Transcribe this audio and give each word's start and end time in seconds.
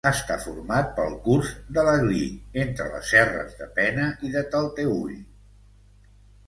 Està 0.09 0.35
format 0.43 0.87
pel 0.99 1.17
curs 1.27 1.51
de 1.75 1.83
l'Aglí 1.89 2.23
entre 2.63 2.89
les 2.95 3.13
serres 3.17 3.55
de 3.61 3.69
Pena 3.79 4.09
i 4.31 4.35
de 4.39 4.45
Talteüll. 4.57 5.19